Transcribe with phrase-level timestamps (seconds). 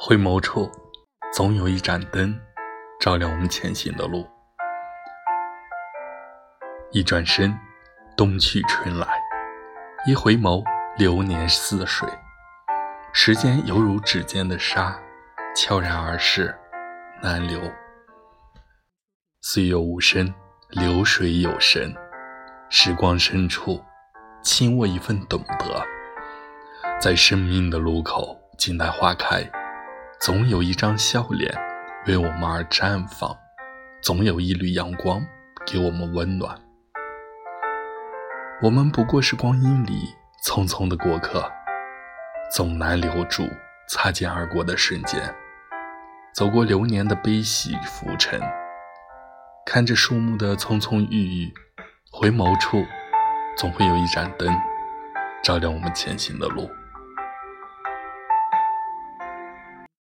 [0.00, 0.70] 回眸处，
[1.32, 2.38] 总有一盏灯，
[3.00, 4.24] 照亮我们前行的路。
[6.92, 7.52] 一转身，
[8.16, 9.08] 冬去春来；
[10.06, 10.62] 一回眸，
[10.96, 12.08] 流年似水。
[13.12, 14.96] 时间犹如指尖的沙，
[15.56, 16.56] 悄然而逝，
[17.20, 17.60] 难留。
[19.40, 20.32] 岁月无声，
[20.70, 21.92] 流水有声。
[22.70, 23.84] 时光深处，
[24.42, 25.84] 轻握一份懂得，
[27.00, 29.42] 在生命的路口，静待花开。
[30.20, 31.48] 总有一张笑脸
[32.06, 33.36] 为我们而绽放，
[34.02, 35.24] 总有一缕阳光
[35.64, 36.60] 给我们温暖。
[38.60, 40.12] 我们不过是光阴里
[40.44, 41.48] 匆匆的过客，
[42.52, 43.48] 总难留住
[43.88, 45.32] 擦肩而过的瞬间。
[46.34, 48.40] 走过流年的悲喜浮沉，
[49.64, 51.54] 看着树木的葱葱郁郁，
[52.10, 52.84] 回眸处
[53.56, 54.52] 总会有一盏灯，
[55.44, 56.68] 照亮我们前行的路。